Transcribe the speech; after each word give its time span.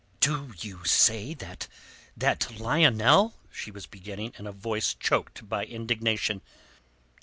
"Do 0.19 0.55
you 0.57 0.83
say 0.83 1.35
that... 1.35 1.67
that 2.17 2.59
Lionel...?" 2.59 3.35
she 3.51 3.69
was 3.69 3.85
beginning 3.85 4.33
in 4.39 4.47
a 4.47 4.51
voice 4.51 4.95
choked 4.95 5.47
by 5.47 5.63
indignation. 5.63 6.41